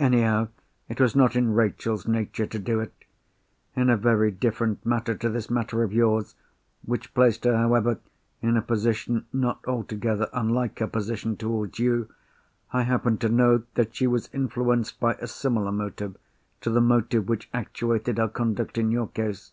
Anyhow, 0.00 0.48
it 0.88 1.00
was 1.00 1.14
not 1.14 1.36
in 1.36 1.54
Rachel's 1.54 2.04
nature 2.08 2.46
to 2.48 2.58
do 2.58 2.80
it. 2.80 2.92
In 3.76 3.88
a 3.90 3.96
very 3.96 4.32
different 4.32 4.84
matter 4.84 5.14
to 5.14 5.28
this 5.28 5.48
matter 5.48 5.84
of 5.84 5.92
yours—which 5.92 7.14
placed 7.14 7.44
her, 7.44 7.56
however, 7.56 8.00
in 8.42 8.56
a 8.56 8.60
position 8.60 9.26
not 9.32 9.64
altogether 9.68 10.28
unlike 10.32 10.80
her 10.80 10.88
position 10.88 11.36
towards 11.36 11.78
you—I 11.78 12.82
happen 12.82 13.18
to 13.18 13.28
know 13.28 13.62
that 13.74 13.94
she 13.94 14.08
was 14.08 14.28
influenced 14.34 14.98
by 14.98 15.14
a 15.20 15.28
similar 15.28 15.70
motive 15.70 16.16
to 16.62 16.70
the 16.70 16.80
motive 16.80 17.28
which 17.28 17.48
actuated 17.54 18.18
her 18.18 18.26
conduct 18.26 18.78
in 18.78 18.90
your 18.90 19.06
case. 19.06 19.52